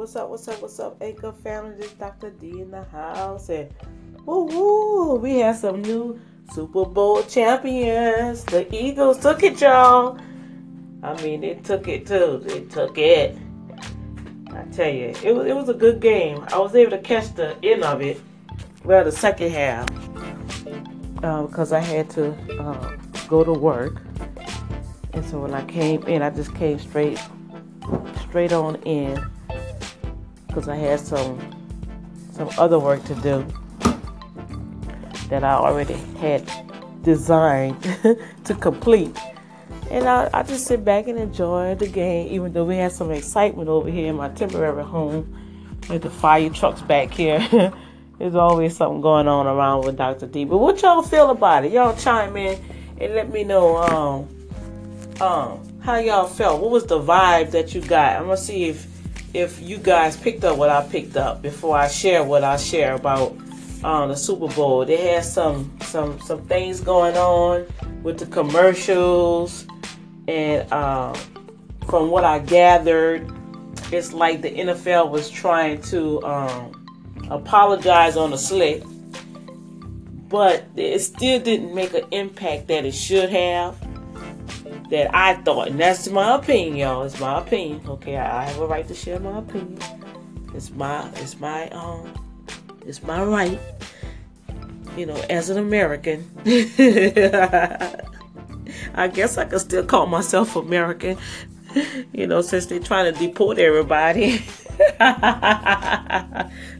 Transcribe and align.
What's 0.00 0.16
up? 0.16 0.30
What's 0.30 0.48
up? 0.48 0.62
What's 0.62 0.80
up, 0.80 0.96
Anchor 1.02 1.30
family? 1.30 1.74
This 1.76 1.92
Dr. 1.92 2.30
D 2.30 2.62
in 2.62 2.70
the 2.70 2.84
house, 2.84 3.50
and 3.50 3.68
woo 4.24 4.44
woo, 4.44 5.16
we 5.16 5.40
have 5.40 5.56
some 5.56 5.82
new 5.82 6.18
Super 6.54 6.86
Bowl 6.86 7.22
champions. 7.24 8.42
The 8.44 8.66
Eagles 8.74 9.18
took 9.18 9.42
it, 9.42 9.60
y'all. 9.60 10.18
I 11.02 11.22
mean, 11.22 11.42
they 11.42 11.56
took 11.56 11.86
it 11.86 12.06
too. 12.06 12.40
They 12.42 12.62
took 12.62 12.96
it. 12.96 13.36
I 14.54 14.62
tell 14.72 14.88
you, 14.88 15.12
it 15.22 15.34
was 15.34 15.46
it 15.46 15.54
was 15.54 15.68
a 15.68 15.74
good 15.74 16.00
game. 16.00 16.46
I 16.48 16.56
was 16.56 16.74
able 16.74 16.92
to 16.92 16.98
catch 17.02 17.34
the 17.34 17.54
end 17.62 17.84
of 17.84 18.00
it, 18.00 18.18
well, 18.84 19.04
the 19.04 19.12
second 19.12 19.50
half, 19.50 19.86
uh, 21.22 21.42
because 21.42 21.74
I 21.74 21.80
had 21.80 22.08
to 22.12 22.32
uh, 22.58 22.96
go 23.28 23.44
to 23.44 23.52
work, 23.52 24.00
and 25.12 25.22
so 25.26 25.40
when 25.40 25.52
I 25.52 25.62
came 25.66 26.02
in, 26.04 26.22
I 26.22 26.30
just 26.30 26.54
came 26.54 26.78
straight 26.78 27.18
straight 28.30 28.54
on 28.54 28.76
in 28.84 29.22
because 30.50 30.68
I 30.68 30.76
had 30.76 31.00
some 31.00 31.38
some 32.32 32.50
other 32.58 32.78
work 32.78 33.04
to 33.04 33.14
do 33.16 33.46
that 35.28 35.44
I 35.44 35.52
already 35.52 35.94
had 36.18 36.50
designed 37.02 37.80
to 38.44 38.54
complete. 38.54 39.16
And 39.90 40.08
I, 40.08 40.28
I 40.32 40.42
just 40.42 40.66
sit 40.66 40.84
back 40.84 41.08
and 41.08 41.18
enjoy 41.18 41.74
the 41.74 41.86
game, 41.86 42.32
even 42.32 42.52
though 42.52 42.64
we 42.64 42.76
had 42.76 42.92
some 42.92 43.10
excitement 43.10 43.68
over 43.68 43.90
here 43.90 44.08
in 44.08 44.16
my 44.16 44.28
temporary 44.30 44.84
home 44.84 45.36
with 45.88 46.02
the 46.02 46.10
fire 46.10 46.50
trucks 46.50 46.80
back 46.82 47.10
here. 47.10 47.40
There's 48.18 48.34
always 48.34 48.76
something 48.76 49.00
going 49.00 49.28
on 49.28 49.46
around 49.46 49.84
with 49.84 49.96
Dr. 49.96 50.26
D. 50.26 50.44
But 50.44 50.58
what 50.58 50.82
y'all 50.82 51.02
feel 51.02 51.30
about 51.30 51.64
it? 51.64 51.72
Y'all 51.72 51.96
chime 51.96 52.36
in 52.36 52.60
and 53.00 53.14
let 53.14 53.30
me 53.30 53.44
know 53.44 53.78
um, 53.78 55.20
um, 55.20 55.80
how 55.80 55.96
y'all 55.96 56.26
felt. 56.26 56.60
What 56.60 56.70
was 56.70 56.86
the 56.86 57.00
vibe 57.00 57.50
that 57.52 57.74
you 57.74 57.80
got? 57.80 58.16
I'm 58.16 58.24
gonna 58.24 58.36
see 58.36 58.64
if 58.66 58.89
if 59.32 59.60
you 59.60 59.78
guys 59.78 60.16
picked 60.16 60.44
up 60.44 60.56
what 60.56 60.70
I 60.70 60.86
picked 60.86 61.16
up 61.16 61.42
before 61.42 61.76
I 61.76 61.88
share 61.88 62.24
what 62.24 62.44
I 62.44 62.56
share 62.56 62.94
about 62.94 63.36
um, 63.84 64.08
the 64.08 64.16
Super 64.16 64.48
Bowl. 64.48 64.84
They 64.84 65.14
had 65.14 65.24
some 65.24 65.76
some 65.82 66.20
some 66.20 66.42
things 66.46 66.80
going 66.80 67.16
on 67.16 67.66
with 68.02 68.18
the 68.18 68.26
commercials, 68.26 69.66
and 70.28 70.70
uh, 70.72 71.14
from 71.86 72.10
what 72.10 72.24
I 72.24 72.40
gathered, 72.40 73.30
it's 73.92 74.12
like 74.12 74.42
the 74.42 74.50
NFL 74.50 75.10
was 75.10 75.30
trying 75.30 75.80
to 75.82 76.22
um, 76.24 77.26
apologize 77.30 78.16
on 78.16 78.30
the 78.30 78.38
slip, 78.38 78.84
but 80.28 80.64
it 80.76 81.00
still 81.00 81.40
didn't 81.40 81.74
make 81.74 81.94
an 81.94 82.04
impact 82.10 82.68
that 82.68 82.84
it 82.84 82.94
should 82.94 83.30
have. 83.30 83.76
That 84.90 85.14
I 85.14 85.34
thought, 85.34 85.68
and 85.68 85.78
that's 85.78 86.08
my 86.08 86.34
opinion, 86.34 86.76
y'all. 86.76 87.04
It's 87.04 87.20
my 87.20 87.38
opinion. 87.38 87.80
Okay, 87.86 88.16
I, 88.16 88.42
I 88.42 88.44
have 88.46 88.58
a 88.58 88.66
right 88.66 88.86
to 88.88 88.94
share 88.94 89.20
my 89.20 89.38
opinion. 89.38 89.78
It's 90.52 90.70
my, 90.70 91.08
it's 91.16 91.38
my, 91.38 91.68
um, 91.70 92.12
it's 92.84 93.02
my 93.02 93.22
right, 93.22 93.60
you 94.96 95.06
know, 95.06 95.16
as 95.30 95.48
an 95.48 95.58
American. 95.58 96.28
I 98.94 99.08
guess 99.08 99.38
I 99.38 99.44
could 99.44 99.60
still 99.60 99.84
call 99.84 100.06
myself 100.06 100.56
American, 100.56 101.18
you 102.12 102.26
know, 102.26 102.42
since 102.42 102.66
they're 102.66 102.80
trying 102.80 103.12
to 103.12 103.18
deport 103.18 103.58
everybody. 103.58 104.44
like 104.98 105.12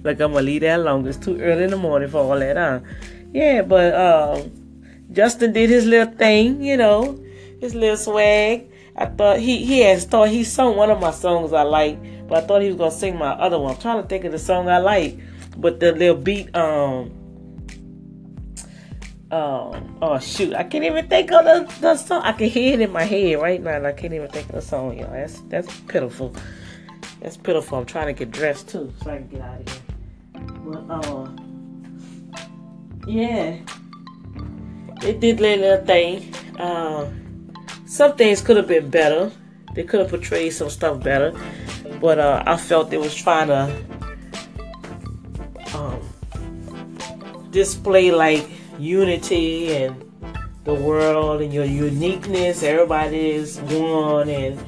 I'm 0.04 0.16
gonna 0.16 0.42
leave 0.42 0.62
that 0.62 0.80
alone. 0.80 1.06
It's 1.06 1.18
too 1.18 1.40
early 1.40 1.64
in 1.64 1.70
the 1.70 1.76
morning 1.76 2.08
for 2.08 2.18
all 2.18 2.38
that, 2.38 2.56
huh? 2.56 2.80
Yeah, 3.32 3.62
but 3.62 3.94
um, 3.94 4.50
Justin 5.12 5.52
did 5.52 5.70
his 5.70 5.86
little 5.86 6.12
thing, 6.14 6.62
you 6.62 6.76
know, 6.76 7.22
his 7.60 7.74
little 7.74 7.96
swag. 7.96 8.70
I 8.96 9.06
thought 9.06 9.38
he 9.38 9.64
he 9.64 9.80
has 9.80 10.04
thought 10.04 10.28
he 10.28 10.44
sung 10.44 10.76
one 10.76 10.90
of 10.90 11.00
my 11.00 11.10
songs 11.12 11.52
I 11.52 11.62
like, 11.62 12.28
but 12.28 12.44
I 12.44 12.46
thought 12.46 12.62
he 12.62 12.68
was 12.68 12.76
gonna 12.76 12.90
sing 12.90 13.16
my 13.16 13.30
other 13.30 13.58
one. 13.58 13.74
I'm 13.74 13.80
trying 13.80 14.02
to 14.02 14.08
think 14.08 14.24
of 14.24 14.32
the 14.32 14.38
song 14.38 14.68
I 14.68 14.78
like 14.78 15.18
but 15.56 15.80
the 15.80 15.92
little 15.92 16.16
beat 16.16 16.54
um 16.56 17.12
um 19.30 19.98
oh 20.02 20.18
shoot. 20.18 20.54
I 20.54 20.64
can't 20.64 20.84
even 20.84 21.08
think 21.08 21.30
of 21.32 21.44
the, 21.44 21.72
the 21.80 21.96
song. 21.96 22.22
I 22.22 22.32
can 22.32 22.48
hear 22.48 22.74
it 22.74 22.80
in 22.80 22.90
my 22.90 23.04
head 23.04 23.40
right 23.40 23.62
now 23.62 23.76
and 23.76 23.86
I 23.86 23.92
can't 23.92 24.12
even 24.12 24.28
think 24.28 24.48
of 24.48 24.56
the 24.56 24.62
song 24.62 24.98
y'all. 24.98 25.12
That's 25.12 25.40
that's 25.42 25.80
pitiful. 25.80 26.34
That's 27.20 27.36
pitiful. 27.36 27.78
I'm 27.78 27.86
trying 27.86 28.06
to 28.06 28.12
get 28.12 28.30
dressed 28.30 28.68
too. 28.68 28.92
So 29.02 29.10
I 29.10 29.18
can 29.18 29.28
get 29.28 29.40
out 29.42 29.60
of 29.60 29.68
here. 29.68 29.82
But 30.64 30.90
uh 30.90 31.28
yeah. 33.06 33.58
It 35.02 35.20
did 35.20 35.40
little 35.40 35.84
thing. 35.86 36.34
Uh, 36.58 37.10
some 37.90 38.16
things 38.16 38.40
could 38.40 38.56
have 38.56 38.68
been 38.68 38.88
better 38.88 39.30
they 39.74 39.82
could 39.82 40.00
have 40.00 40.10
portrayed 40.10 40.52
some 40.52 40.70
stuff 40.70 41.02
better 41.02 41.32
but 42.00 42.18
uh, 42.18 42.42
I 42.46 42.56
felt 42.56 42.90
they 42.90 42.96
was 42.96 43.14
trying 43.14 43.48
to 43.48 43.68
display 47.50 48.10
like 48.10 48.48
unity 48.78 49.74
and 49.74 50.04
the 50.64 50.74
world 50.74 51.42
and 51.42 51.52
your 51.52 51.64
uniqueness. 51.64 52.62
Everybody 52.62 53.30
is 53.30 53.60
one, 53.60 54.28
and 54.28 54.62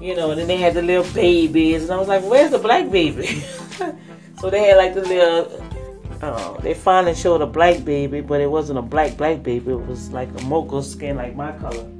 you 0.00 0.14
know. 0.16 0.30
And 0.30 0.40
then 0.40 0.48
they 0.48 0.56
had 0.56 0.74
the 0.74 0.82
little 0.82 1.10
babies, 1.12 1.84
and 1.84 1.92
I 1.92 1.96
was 1.96 2.08
like, 2.08 2.22
"Where's 2.22 2.50
the 2.50 2.58
black 2.58 2.90
baby?" 2.90 3.26
so 4.40 4.50
they 4.50 4.64
had 4.64 4.76
like 4.76 4.94
the 4.94 5.02
little. 5.02 5.66
Uh, 6.22 6.60
they 6.60 6.74
finally 6.74 7.14
showed 7.14 7.40
a 7.40 7.46
black 7.46 7.82
baby, 7.82 8.20
but 8.20 8.42
it 8.42 8.50
wasn't 8.50 8.78
a 8.78 8.82
black 8.82 9.16
black 9.16 9.42
baby. 9.42 9.72
It 9.72 9.86
was 9.86 10.10
like 10.10 10.28
a 10.40 10.44
mocha 10.44 10.82
skin, 10.82 11.16
like 11.16 11.34
my 11.34 11.52
color. 11.52 11.99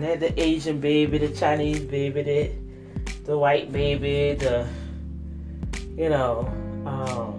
They 0.00 0.08
had 0.08 0.20
the 0.20 0.40
Asian 0.40 0.80
baby, 0.80 1.18
the 1.18 1.28
Chinese 1.28 1.80
baby, 1.80 2.22
the 2.22 2.50
the 3.24 3.38
white 3.38 3.72
baby, 3.72 4.34
the 4.34 4.66
you 5.96 6.08
know. 6.08 6.48
Um, 6.86 7.38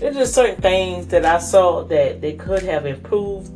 there's 0.00 0.16
just 0.16 0.34
certain 0.34 0.60
things 0.60 1.06
that 1.08 1.24
I 1.24 1.38
saw 1.38 1.84
that 1.84 2.20
they 2.20 2.32
could 2.32 2.62
have 2.62 2.86
improved 2.86 3.50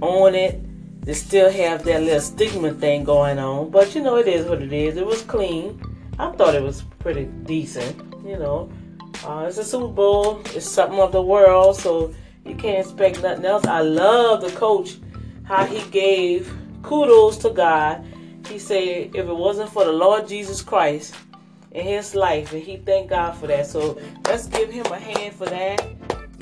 on 0.00 0.34
it. 0.34 0.60
They 1.04 1.14
still 1.14 1.50
have 1.50 1.84
that 1.84 2.02
little 2.02 2.20
stigma 2.20 2.72
thing 2.72 3.04
going 3.04 3.38
on, 3.38 3.70
but 3.70 3.94
you 3.94 4.02
know 4.02 4.16
it 4.16 4.28
is 4.28 4.46
what 4.46 4.62
it 4.62 4.72
is. 4.72 4.96
It 4.96 5.04
was 5.04 5.22
clean. 5.22 5.82
I 6.18 6.30
thought 6.30 6.54
it 6.54 6.62
was 6.62 6.82
pretty 7.00 7.24
decent. 7.24 7.96
You 8.24 8.38
know, 8.38 8.70
uh, 9.24 9.46
it's 9.48 9.58
a 9.58 9.64
Super 9.64 9.88
Bowl. 9.88 10.40
It's 10.54 10.68
something 10.68 11.00
of 11.00 11.12
the 11.12 11.22
world, 11.22 11.76
so 11.76 12.14
you 12.46 12.54
can't 12.54 12.86
expect 12.86 13.20
nothing 13.22 13.44
else. 13.44 13.66
I 13.66 13.80
love 13.80 14.40
the 14.40 14.50
coach 14.52 14.98
how 15.44 15.66
he 15.66 15.82
gave 15.90 16.54
kudos 16.82 17.38
to 17.38 17.50
God. 17.50 18.04
He 18.48 18.58
said, 18.58 19.14
if 19.14 19.26
it 19.26 19.36
wasn't 19.36 19.70
for 19.70 19.84
the 19.84 19.92
Lord 19.92 20.26
Jesus 20.28 20.62
Christ 20.62 21.14
in 21.70 21.86
his 21.86 22.14
life, 22.14 22.52
and 22.52 22.62
he 22.62 22.76
thanked 22.78 23.10
God 23.10 23.32
for 23.32 23.46
that. 23.46 23.66
So 23.66 24.00
let's 24.26 24.46
give 24.46 24.70
him 24.70 24.86
a 24.86 24.98
hand 24.98 25.34
for 25.34 25.46
that. 25.46 25.86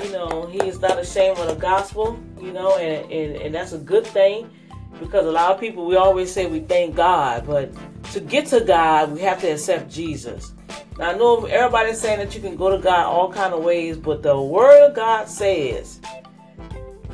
You 0.03 0.13
know, 0.13 0.47
he 0.47 0.59
is 0.67 0.81
not 0.81 0.99
ashamed 0.99 1.39
of 1.39 1.49
the 1.49 1.55
gospel, 1.55 2.19
you 2.41 2.53
know, 2.53 2.77
and, 2.79 3.11
and, 3.13 3.37
and 3.37 3.55
that's 3.55 3.73
a 3.73 3.79
good 3.79 4.07
thing 4.07 4.51
because 4.99 5.27
a 5.27 5.31
lot 5.31 5.53
of 5.53 5.61
people, 5.61 5.87
we 5.87 5.97
always 5.97 6.33
say 6.33 6.47
we 6.47 6.61
thank 6.61 6.97
God, 6.97 7.47
but 7.47 7.71
to 8.13 8.21
get 8.21 8.47
to 8.47 8.61
God, 8.61 9.13
we 9.13 9.21
have 9.21 9.41
to 9.41 9.49
accept 9.49 9.91
Jesus. 9.91 10.53
Now, 10.99 11.11
I 11.11 11.17
know 11.17 11.45
everybody's 11.47 12.01
saying 12.01 12.19
that 12.19 12.35
you 12.35 12.41
can 12.41 12.57
go 12.57 12.75
to 12.75 12.83
God 12.83 13.07
all 13.07 13.33
kind 13.33 13.55
of 13.55 13.63
ways, 13.63 13.97
but 13.97 14.23
the 14.23 14.39
Word 14.39 14.91
of 14.91 14.95
God 14.95 15.29
says 15.29 16.01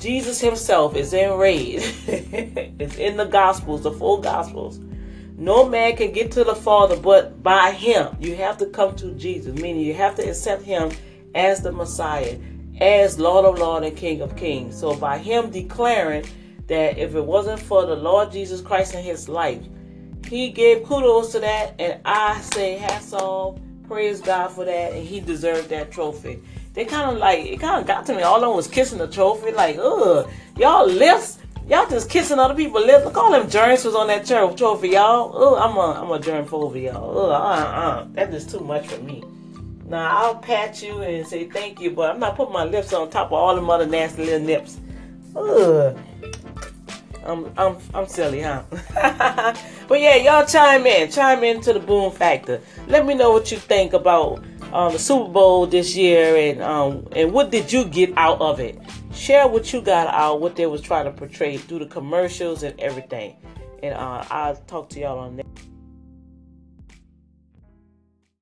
Jesus 0.07 0.41
Himself 0.41 0.95
is 0.95 1.13
in 1.13 1.33
red. 1.33 1.83
it's 2.07 2.95
in 2.95 3.17
the 3.17 3.25
Gospels, 3.25 3.83
the 3.83 3.91
full 3.91 4.19
Gospels. 4.19 4.79
No 5.37 5.69
man 5.69 5.97
can 5.97 6.13
get 6.13 6.31
to 6.31 6.45
the 6.45 6.55
Father 6.55 6.97
but 6.97 7.43
by 7.43 7.73
Him. 7.73 8.17
You 8.21 8.37
have 8.37 8.57
to 8.59 8.67
come 8.67 8.95
to 8.97 9.11
Jesus, 9.15 9.61
meaning 9.61 9.85
you 9.85 9.95
have 9.95 10.15
to 10.15 10.23
accept 10.23 10.63
Him 10.63 10.93
as 11.35 11.61
the 11.61 11.73
Messiah, 11.73 12.39
as 12.81 13.19
Lord 13.19 13.47
of 13.47 13.59
Lord 13.59 13.83
and 13.83 13.97
King 13.97 14.21
of 14.21 14.37
Kings. 14.37 14.79
So 14.79 14.95
by 14.95 15.19
Him 15.19 15.51
declaring 15.51 16.25
that 16.69 16.99
if 16.99 17.17
it 17.17 17.25
wasn't 17.25 17.59
for 17.59 17.85
the 17.85 17.97
Lord 17.97 18.31
Jesus 18.31 18.61
Christ 18.61 18.95
in 18.95 19.03
His 19.03 19.29
life, 19.29 19.65
He 20.29 20.51
gave 20.51 20.85
kudos 20.85 21.33
to 21.33 21.41
that, 21.41 21.75
and 21.81 22.01
I 22.05 22.41
say 22.43 22.77
hats 22.77 23.13
off, 23.13 23.59
praise 23.89 24.21
God 24.21 24.53
for 24.53 24.65
that, 24.65 24.93
and 24.93 25.05
He 25.05 25.19
deserved 25.19 25.69
that 25.71 25.91
trophy. 25.91 26.41
They 26.77 26.85
kind 26.85 27.11
of 27.11 27.19
like 27.19 27.45
it 27.45 27.59
kind 27.59 27.81
of 27.81 27.87
got 27.87 28.07
to 28.07 28.15
me. 28.15 28.23
All 28.23 28.37
of 28.37 28.43
them 28.43 28.55
was 28.55 28.69
kissing 28.69 28.99
the 28.99 29.09
trophy, 29.09 29.51
like, 29.51 29.79
ugh, 29.79 30.31
y'all 30.57 30.87
lifts 30.87 31.39
Y'all 31.69 31.89
just 31.91 32.09
kissing 32.09 32.39
other 32.39 32.55
people's 32.55 32.87
lips. 32.87 33.05
Look, 33.05 33.17
all 33.17 33.33
them 33.33 33.51
germs 33.51 33.85
was 33.85 33.97
on 33.97 34.07
that 34.07 34.25
trophy, 34.25 34.91
y'all. 34.91 35.33
Oh, 35.35 35.57
I'm 35.57 35.77
a, 35.77 36.01
I'm 36.01 36.11
a 36.13 36.25
germphobia, 36.25 36.93
y'all. 36.93 37.19
Oh, 37.19 37.31
uh, 37.33 37.35
uh, 37.35 38.07
that's 38.13 38.45
too 38.45 38.61
much 38.61 38.87
for 38.87 39.03
me. 39.03 39.25
Now 39.89 40.17
I'll 40.17 40.37
pat 40.37 40.81
you 40.81 41.01
and 41.03 41.27
say 41.27 41.47
thank 41.47 41.81
you, 41.81 41.91
but 41.91 42.13
I'm 42.13 42.21
not 42.21 42.37
putting 42.37 42.53
my 42.53 42.63
lips 42.63 42.93
on 42.93 43.11
top 43.11 43.29
of 43.29 43.33
all 43.33 43.57
them 43.57 43.69
other 43.69 43.85
nasty 43.85 44.27
little 44.27 44.47
nips. 44.47 44.79
Ugh. 45.35 45.99
I'm, 47.25 47.53
I'm, 47.59 47.77
I'm 47.93 48.07
silly, 48.07 48.43
huh? 48.43 48.63
but 49.89 50.01
yeah, 50.01 50.15
y'all 50.15 50.47
chime 50.47 50.87
in, 50.87 51.11
chime 51.11 51.43
into 51.43 51.73
the 51.73 51.81
boom 51.81 52.13
factor. 52.13 52.61
Let 52.87 53.07
me 53.07 53.15
know 53.15 53.33
what 53.33 53.51
you 53.51 53.59
think 53.59 53.93
about 53.93 54.45
um, 54.73 54.93
the 54.93 54.99
Super 54.99 55.31
Bowl 55.31 55.67
this 55.67 55.97
year, 55.97 56.37
and 56.37 56.63
um, 56.63 57.09
and 57.13 57.33
what 57.33 57.51
did 57.51 57.73
you 57.73 57.85
get 57.85 58.13
out 58.17 58.41
of 58.41 58.61
it? 58.61 58.81
share 59.17 59.49
what 59.49 59.73
you 59.73 59.81
got 59.81 60.07
out, 60.09 60.41
what 60.41 60.57
they 60.57 60.67
was 60.67 60.81
trying 60.81 61.07
to 61.07 61.11
portray 61.11 61.57
through 61.57 61.81
the 61.81 61.87
commercials 61.87 62.63
and 62.63 62.79
everything. 62.79 63.37
And 63.83 63.95
uh, 63.95 64.25
I'll 64.31 64.57
talk 64.57 64.89
to 64.91 65.01
y'all 65.01 65.19
on 65.19 65.37
that. 65.37 65.47